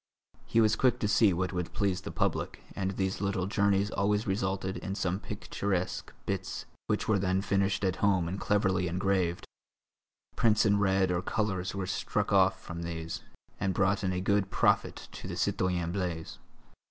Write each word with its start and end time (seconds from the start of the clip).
He 0.47 0.59
was 0.59 0.75
quick 0.75 0.97
to 1.01 1.07
see 1.07 1.31
what 1.31 1.53
would 1.53 1.73
please 1.73 2.01
the 2.01 2.09
public 2.09 2.63
and 2.75 2.89
these 2.89 3.21
little 3.21 3.45
journeys 3.45 3.91
always 3.91 4.25
resulted 4.25 4.77
in 4.77 4.95
some 4.95 5.19
picturesque 5.19 6.11
bits 6.25 6.65
which 6.87 7.07
were 7.07 7.19
then 7.19 7.43
finished 7.43 7.83
at 7.83 7.97
home 7.97 8.27
and 8.27 8.39
cleverly 8.39 8.87
engraved; 8.87 9.45
prints 10.35 10.65
in 10.65 10.79
red 10.79 11.11
or 11.11 11.21
colours 11.21 11.75
were 11.75 11.85
struck 11.85 12.33
off 12.33 12.59
from 12.59 12.81
these, 12.81 13.21
and 13.59 13.75
brought 13.75 14.03
in 14.03 14.11
a 14.11 14.21
good 14.21 14.49
profit 14.49 15.07
to 15.11 15.27
the 15.27 15.37
citoyen 15.37 15.91
Blaise. 15.91 16.39